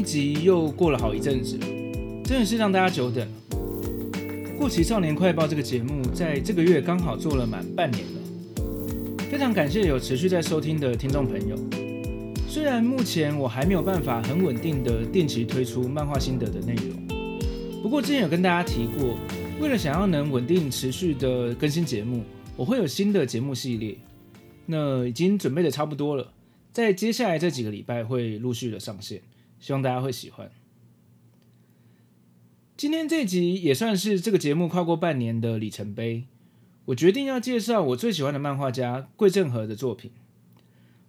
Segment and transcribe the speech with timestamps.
[0.00, 1.58] 一集又过了好一阵子，
[2.24, 4.56] 真的是让大家久等了。
[4.58, 8.56] 过期少年快报这个节目在这个月刚好做了满半年了，
[9.30, 11.54] 非常感谢有持续在收听的听众朋友。
[12.48, 16.96] 虽然目前我还没有办法很稳定的定期推出漫画心得的内容，
[17.82, 19.18] 不过之前有跟大家提过，
[19.60, 22.24] 为了想要能稳定持续的更新节目，
[22.56, 23.98] 我会有新的节目系列，
[24.64, 26.32] 那已经准备的差不多了。
[26.72, 29.20] 在接下来这几个礼拜会陆续的上线，
[29.60, 30.50] 希望大家会喜欢。
[32.76, 36.24] 今天这集也算是这个节目跨过半年的里程碑。
[36.86, 40.10] 我决定要介绍我最喜欢的漫画家桂正和的作品。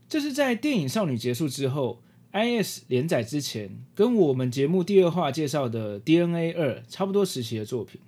[0.07, 8.01] 这是在电影《少女》结束之后，IS 连载之前，跟我们节目第二话介绍的 DNA 二差不多时期的作品，《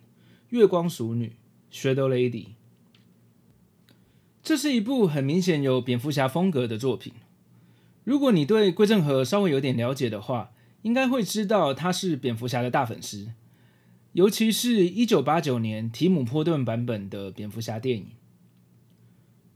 [0.49, 1.31] 月光熟女》
[1.73, 2.47] （Shadow Lady）。
[4.43, 7.13] 这是一部很明显有蝙蝠侠风格的作品。
[8.03, 10.51] 如果你对桂正和稍微有点了解的话，
[10.81, 13.31] 应该会知道他是蝙蝠侠的大粉丝，
[14.11, 18.07] 尤其是一九八九年提姆·波顿版本的蝙蝠侠电影。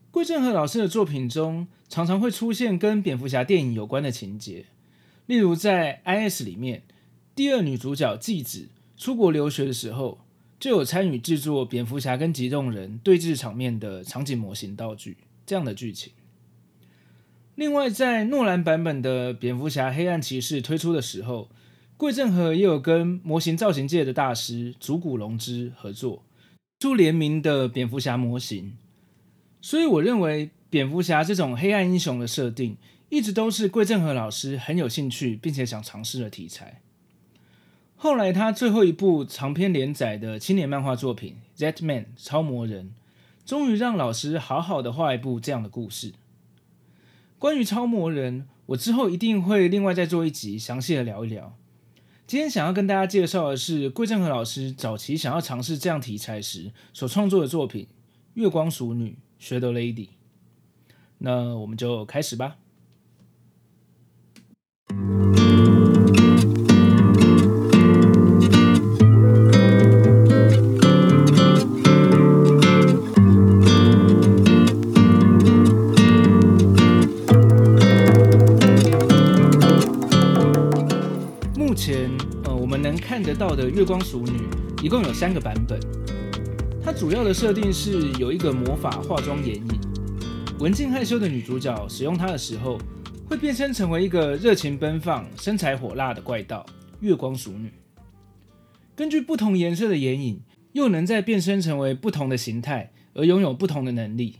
[0.09, 4.65] 桂正和老师的作品中，常常会出现跟蝙蝠侠电影有关的情节，
[5.25, 6.83] 例如在《I.S》里面，
[7.35, 10.21] 第二女主角纪子出国留学的时候，
[10.59, 16.13] 就有参与制作蝙蝠侠跟激动人对峙场面的场景模型道具这样的剧情。
[17.57, 21.49] 另外，在诺兰版本的《蝙蝠侠：黑暗骑士》推出的时候，
[21.97, 26.23] 桂正和也有跟模型造型界的大师竹谷龙之合作，
[26.79, 28.77] 出联名的蝙蝠侠模型。
[29.59, 32.77] 所以，我认为蝙蝠侠这种黑暗英雄的设定，
[33.09, 36.83] 一直都是桂正和老师很有兴趣并且想尝试的题材。
[37.95, 41.37] 后来，他最后一部长篇连载的青年漫画作品
[41.73, 42.93] 《Z-Man》超魔人，
[43.43, 46.13] 终于让老师好好的画一部这样的故事。
[47.39, 51.55] 关于超模人，我之后一定会另外再做一集详细的聊一聊。
[52.25, 57.85] 今天想要跟大家介绍的是桂正和老师早期想要尝试这样题材时所创作的作品
[58.33, 60.09] 《月光熟女》（Shadow Lady）。
[61.19, 62.57] 那我们就开始吧。
[82.59, 84.41] 我们能看得到的月光淑女
[84.81, 85.79] 一共有三个版本，
[86.83, 89.67] 它主要的设定是有一个魔法化妆眼影，
[90.59, 92.79] 文静害羞的女主角使用它的时候，
[93.29, 96.65] 会变身成为一个热情奔放、身材火辣的怪盗
[96.99, 97.71] 月光淑女。
[98.95, 100.41] 根据不同颜色的眼影，
[100.71, 104.37] 又能再变身成为不同的形态，而拥有不同的能力，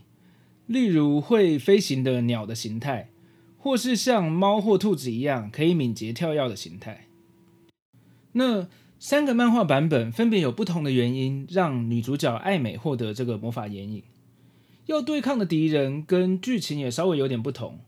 [0.66, 3.10] 例如会飞行的鸟的形态，
[3.56, 7.07] 或是像猫或兔子一样可以敏捷跳跃的形态。
[8.38, 8.68] 那
[9.00, 14.04] 三个漫画版本分别有不同的原因，让女主角爱美获得这个魔法眼影。
[14.86, 17.80] 要对抗的敌人跟剧情也稍微有点不同，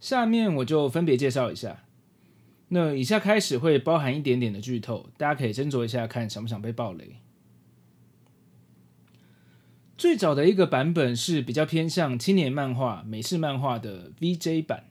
[0.00, 1.84] 下面我就分别介绍一下。
[2.68, 7.16] 那以下开始会包含一点点的剧透，大家可以斟酌一下，看想不想被爆雷。
[9.98, 14.84] 最早的一个版本是比较偏向青年漫画、美式漫画的 VJ 版，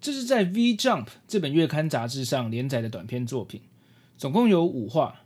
[0.00, 3.60] 这是在 V Jump 这本月刊杂志上连载的短篇作品。
[4.16, 5.22] 总共有五话，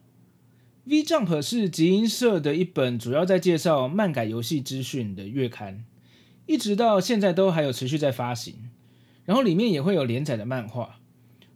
[0.91, 5.85] 《V Jump》是集英社的一本主要在介绍漫改游戏资讯的月刊，
[6.47, 8.71] 一直到现在都还有持续在发行。
[9.27, 11.01] 然后里面也会有连载的漫画，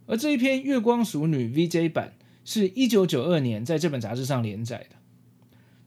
[0.05, 2.13] 而这一篇《月光淑女》VJ 版
[2.45, 4.97] 是一九九二年在这本杂志上连载的。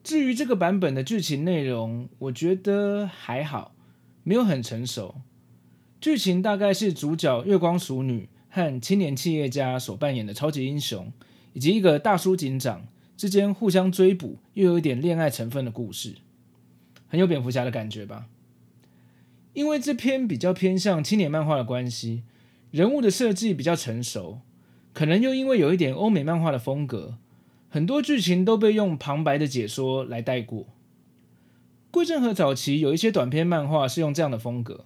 [0.02, 3.76] 至于这个版本的剧情内容，我觉得还好，
[4.24, 5.14] 没有很成熟。
[6.00, 11.12] 剧情大概是主角月光淑女和青年企业家所扮演的超级英雄。
[11.56, 12.86] 以及一个大叔警长
[13.16, 16.16] 之间互相追捕，又有一点恋爱成分的故事，
[17.08, 18.26] 很有蝙蝠侠的感觉吧？
[19.54, 22.24] 因为这篇比较偏向青年漫画的关系，
[22.70, 24.40] 人物的设计比较成熟，
[24.92, 27.16] 可能又因为有一点欧美漫画的风格，
[27.70, 30.66] 很多剧情都被用旁白的解说来带过。
[31.90, 34.84] 桂正和早期有一些短篇漫画是用这样的风格，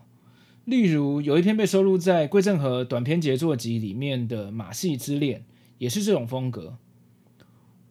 [0.64, 5.40] 例如有一篇被收录在桂正和短篇杰作集里面的《马戏之恋》，
[5.80, 6.76] 也是这种风格。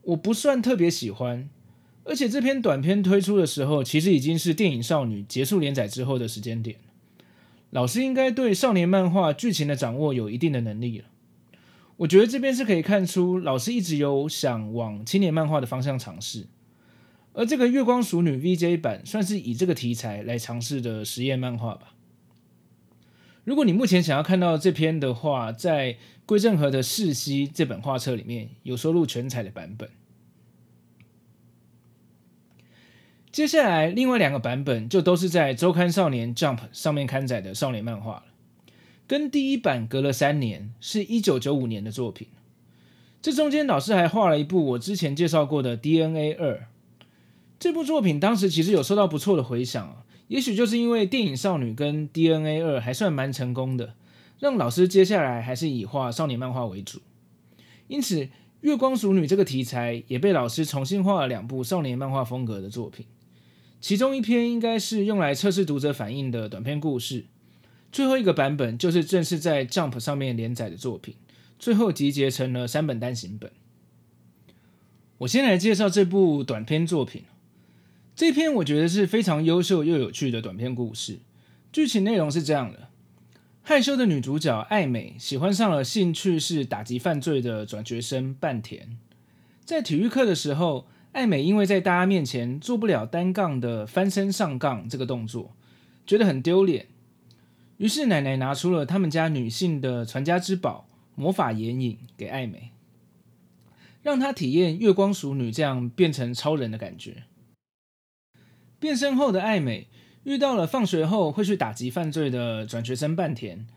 [0.04, 1.50] 我不算特别喜欢，
[2.04, 6.78] 而且这篇短篇推出的时候，其实已经是电影少女结束连载之后的时间点。
[7.72, 11.06] 老师应该对少年漫画剧情的掌握有一定的能力了。
[11.98, 16.48] 我觉得这边是可以看出，老师一直有想往青年漫画的方向尝试。
[17.34, 21.94] 而这个月光熟女 VJ 版算是以这个题材来尝试的实验漫画吧。
[23.44, 29.90] 如果你目前想要看到这篇的话，在归正和的《世袭》这本画册里面有收录全彩的版本。
[33.32, 38.24] 接下来，另外两个版本就都是在周刊少年 Jump 上面刊载的少年漫画了，
[39.08, 42.28] 跟第一版隔了三年，是一九九五年的作品。
[43.22, 46.68] 这中间老师还画了一部我之前介绍过的 DNA 二，
[47.60, 53.96] 这部作品当时其实有收到不错的回响啊，也许就是因为电影少女跟 DNA 二还算蛮成功的，
[54.40, 57.02] 让老师接下来还是以画少年漫画为主。
[57.88, 58.30] 因此，
[58.62, 63.08] 月光熟女这个题材也被老师重新画了两部少年漫画风格的作品。
[63.82, 67.26] 其中一篇应该是用来测试读者反应的短篇故事，
[67.92, 71.16] 最后一个版本就是正式在 Jump 上面连载的作品，
[71.58, 73.52] 最后集结成了三本单行本。
[75.20, 77.24] 我先来介绍这部短篇作品，
[78.20, 81.20] 这篇我觉得是非常优秀又有趣的短篇故事。
[81.72, 82.90] 剧情内容是这样的：
[83.62, 88.98] 害羞的女主角爱美喜欢上了兴趣是打击犯罪的转学生半田，
[89.64, 90.88] 在体育课的时候。
[91.14, 95.56] 爱美因为在大家面前做不了单杠的翻身上杠这个动作，
[96.06, 96.88] 觉得很丢脸。
[97.78, 102.72] 于是奶奶拿出了他们家女性的传家之宝魔法眼影给爱美，
[104.04, 107.24] 让她体验月光淑女这样变成超人的感觉。
[108.80, 109.88] 变身后的爱美
[110.24, 113.68] 遇到了放学后会去打击犯罪的转学生半田，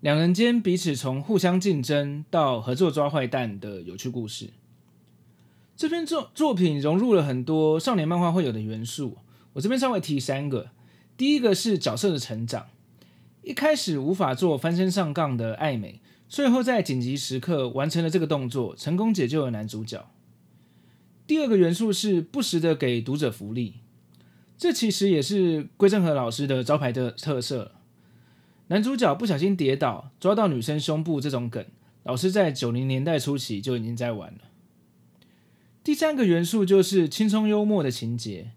[0.00, 4.50] 两人间彼此从互相竞争到合作抓坏蛋的有趣故事。
[5.76, 9.18] 这篇作作品融入了很多少年漫画会有的元素，
[9.54, 10.70] 我这边稍微提三个。
[11.16, 12.66] 第一个是角色的成长，
[13.42, 20.08] 一开始无法做翻身上杠的爱美，最后在紧急时刻完成了这个动作，成功解救了男主角。
[21.26, 23.74] 第二个元素是不时的给读者福利，
[24.56, 27.72] 这其实也是桂正和老师的招牌的特色。
[28.68, 31.64] 男主角不小心跌倒，抓到女生胸部这种梗，
[32.02, 34.38] 老师在九零年代初期就已经在玩了。
[35.82, 38.52] 第三个元素就是轻松幽默的情节，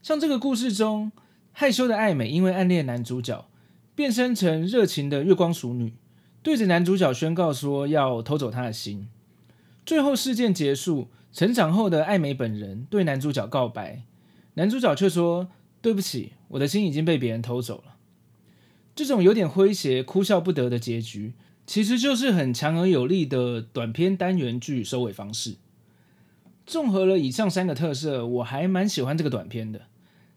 [0.00, 1.10] 像这个故事中，
[1.50, 3.48] 害羞的爱美因为暗恋男主角，
[3.96, 5.94] 变身成热情的月光淑女，
[6.40, 9.08] 对着男主角宣告说要偷走他的心。
[9.84, 14.04] 最后事件结束，成长后的爱美本人对男主角告白，
[14.54, 15.48] 男主角却说
[15.80, 17.96] 对不起，我的心已经被别人偷走了。
[18.94, 21.32] 这种有点诙谐、哭笑不得的结局，
[21.66, 25.56] 其实就是很强而有力的短篇单元剧收尾方式。
[26.66, 29.82] 综合了以上三个特色，我还蛮喜欢这个短片的。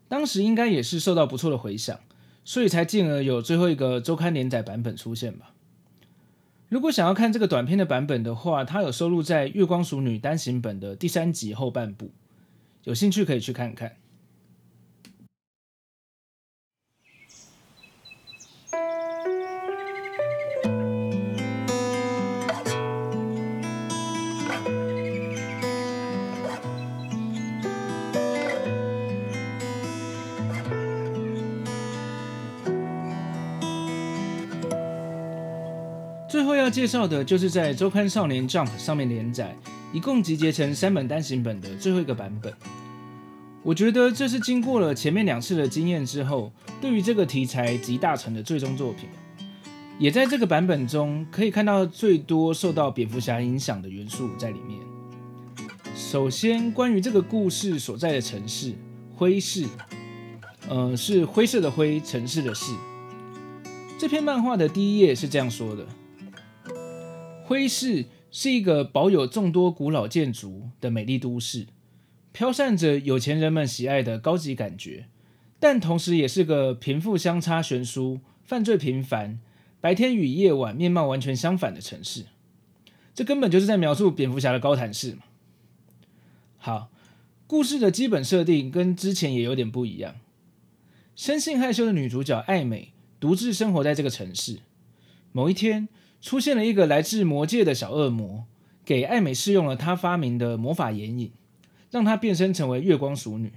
[0.08, 2.00] 当时应该也是受到不错的回响，
[2.46, 5.52] 所以才进而有最后一个周刊连载版本出现吧。
[6.70, 12.12] 如果想要看这个短片的版本的话，它有收录在《月光淑女》单行本的第三集后半部，
[12.86, 13.98] 有兴趣可以去看看。
[36.36, 39.56] 最后要介绍的就是在周刊少年 Jump 上面连载，
[39.94, 42.54] 一共集结成三本单行本的最后一个版本。
[43.64, 46.52] 我觉得这是经过了前面两次的经验之后，
[46.82, 49.08] 对于这个题材集大成的最终作品。
[49.98, 54.78] 也在这个版本中可以看到最多受到蝙蝠侠影响的元素在里面。
[55.96, 58.74] 首先，关于这个故事所在的城市
[59.16, 59.64] 灰市，
[60.68, 62.74] 呃，是灰色的灰，城市的市。
[63.98, 65.88] 这篇漫画的第一页是这样说的。
[67.48, 71.68] 灰市是一个保有众多古老建筑的美丽都市，
[72.32, 75.06] 飘散着有钱人们喜爱的高级感觉，
[75.60, 79.40] 但同时也是个贫富相差悬殊、犯罪频繁、
[79.80, 82.26] 白天与夜晚面貌完全相反的城市。
[83.14, 85.20] 这根本就是在描述蝙蝠侠的高谭市嘛。
[86.58, 86.90] 好，
[87.46, 90.16] 故事的基本设定跟之前也有点不一样。
[91.16, 94.62] 生性害羞的女主角艾美独自生活在这个城市，
[95.32, 95.88] 某一天，
[96.26, 98.46] 出现了一个来自魔界的小恶魔，
[98.84, 101.32] 给爱美试用了他发明的魔法眼影，
[101.92, 103.54] 让她变身成为月光淑女。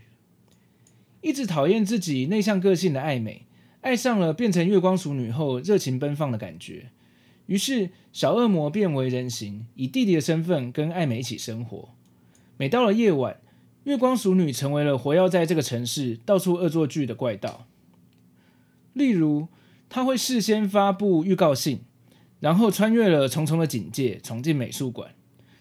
[1.23, 3.47] 一直讨厌自己内向个性的爱美，
[3.81, 6.91] 爱上了变成月光淑女后热情奔放的感觉。
[7.47, 11.89] 于是，小恶魔变为人形，以弟弟的身份跟爱美一起生活。
[12.59, 13.41] 每到了夜晚，
[13.85, 17.67] 月光淑女成为了活跃在这个城市、到处恶作剧的怪盗。
[18.93, 19.49] 例如，
[19.89, 21.81] 她会事先发布预告信，
[22.41, 25.15] 然后穿越了重重的警戒，闯进美术馆，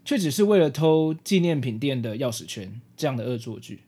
[0.05, 2.81] 却只是为了偷纪念品店的钥匙圈。
[2.95, 3.81] 这样的恶作剧。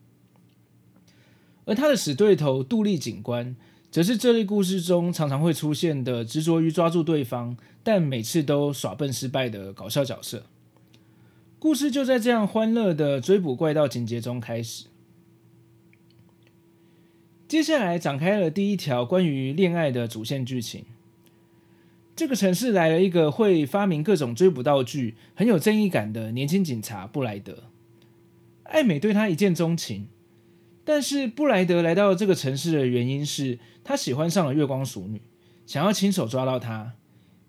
[1.66, 3.56] 而他的死对头杜丽警官，
[3.92, 10.46] 则是这类故事中常常会出现的执着于抓住对方，但每次都耍笨失败的搞笑角色。
[11.58, 14.86] 故事就在这样欢乐的追捕怪盗情节中开始。
[17.48, 20.86] 接下来展开了第一条关于恋爱的主线剧情。
[22.20, 27.72] 这个城市来了一个会发明各种追捕道具、很有正义感的年轻警察布莱德。
[28.64, 30.10] 艾美对他一见钟情。
[30.84, 35.22] 但是布莱德来到这个城市的原因是他喜欢上了月光熟女，
[35.66, 36.96] 想要亲手抓到她，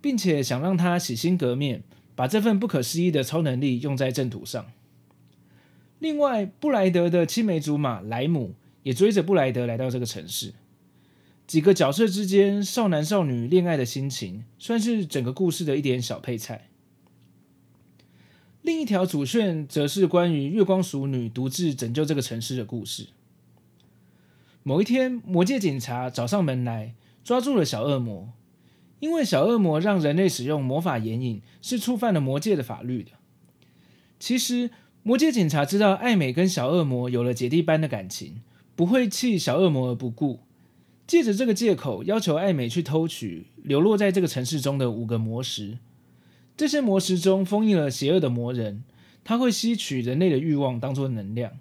[0.01, 1.83] 并且想让她洗心革面，
[2.15, 4.71] 把这份不可思议的超能力用在正途上。
[5.99, 10.55] 另外，布莱德的青梅竹马莱姆也追着布莱德来到这个城市。
[11.51, 16.69] 几个角色之间少男少女恋爱的心情，算是整个故事的一点小配菜。
[18.63, 23.09] 另一条主线则是关于月光熟女独自拯救这个城市的故事。
[24.63, 28.33] 某一天，魔界警察找上门来，抓住了小恶魔。
[29.01, 33.11] 因为小恶魔让人类使用魔法眼影，是触犯了魔界的法律的。
[34.21, 34.71] 其实，
[35.03, 38.43] 魔界警察知道艾美跟小恶魔有了姐弟般的感情，
[38.77, 40.39] 不会弃小恶魔而不顾。
[41.11, 45.79] 借着这个借口，要求艾美去偷取流落在这个城市中的五个魔石。
[46.57, 48.85] 这些魔石中封印了邪恶的魔人，
[49.25, 51.55] 他会吸取人类的欲望当作能量。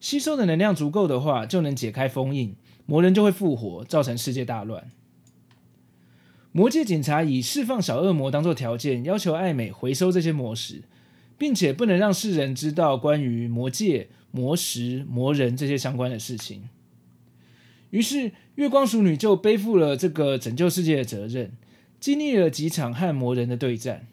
[0.00, 4.90] 吸收的能量足够的话，就能解开封印，魔人就会复活，造成世界大乱。
[6.50, 10.82] 魔界警察以释放小恶魔当做条件，要求艾美回收这些魔石，
[11.38, 16.64] 并且不能让世人知道关于魔界、魔石、魔人这些相关的事情。
[17.92, 21.52] 于是，月光淑女就背负了这个拯救世界的责任，
[22.00, 24.06] 经历了几场和魔人的对战。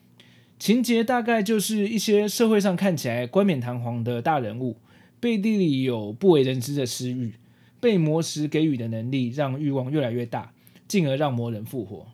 [0.60, 4.76] 情节大概就是一些社会上看起来冠冕堂皇的大人物。
[5.22, 7.36] 背地里有不为人知的私欲，
[7.80, 10.52] 被魔石给予的能力让欲望越来越大，
[10.88, 12.08] 进而让魔人复活。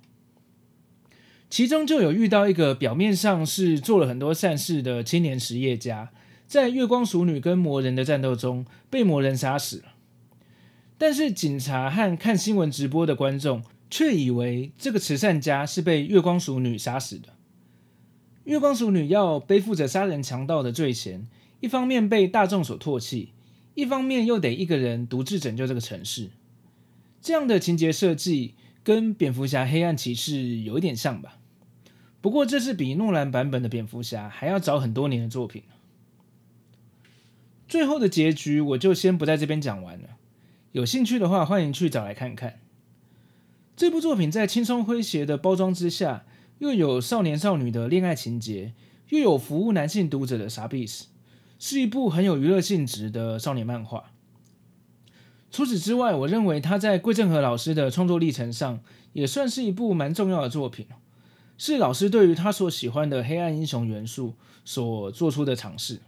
[1.49, 6.11] 其中就有遇到一个表面上是做了很多善事的青年实业家，
[6.45, 9.94] 在月光淑女跟魔人的战斗中被魔人杀死了。
[10.97, 17.29] 但是警察和看新闻直播的观众却以为这个慈善家是被月光鼠女杀死的。
[18.45, 21.27] 月光鼠女要背负着杀人强盗的罪嫌。
[21.61, 23.31] 一方面被大众所唾弃，
[23.73, 26.29] 一方面又得一个人独自拯救这个城市，
[27.21, 31.39] 这样的情节设计跟蝙蝠侠黑暗骑士有一点像吧？
[32.21, 35.63] 不过这是比诺兰版本的蝙蝠侠还要早很多年的作品。
[37.67, 40.09] 最后的结局我就先不在这边讲完了，
[40.75, 42.59] 有兴趣的话欢迎去找来看看。
[43.77, 46.25] 这部作品在轻松诙谐的包装之下，
[46.59, 48.73] 又有少年少女的恋爱情节，
[49.07, 50.85] 又有服务男性读者的傻逼。
[51.57, 54.11] 是一部很有娱乐性质的少年漫画。
[55.49, 58.81] 除此之外，我认为他在桂正和老师的创作历程上
[59.13, 60.87] 也算是一部蛮重要的作品，
[61.57, 64.33] 是老师对于他所喜欢的黑暗英雄元素
[64.65, 66.01] 所做出的尝试，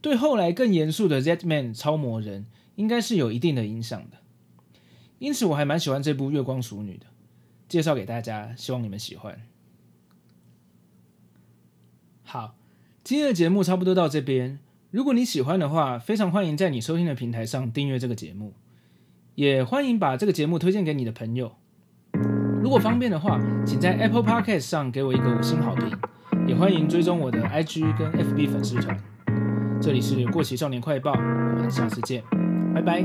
[0.00, 4.18] 对后来更严肃的 Z-Man 超魔人应该是有一定的影响的。
[5.18, 7.06] 因此，我还蛮喜欢这部月光淑女的，
[7.68, 9.40] 介绍给大家，希望你们喜欢。
[12.22, 12.56] 好，
[13.04, 14.58] 今天的节目差不多到这边。
[14.90, 18.54] 如果你喜欢的话，非常欢迎在你收听的平台上订阅这个节目，
[19.36, 21.52] 也欢迎把这个节目推荐给你的朋友。
[22.62, 25.90] 如果方便的话，请在 Apple Podcast 上给我一个五星好评，
[26.46, 28.98] 也欢迎追踪我的 IG 跟 FB 粉丝团。
[29.80, 32.22] 这里是过期少年快报，我们下次见，
[32.72, 33.04] 拜拜。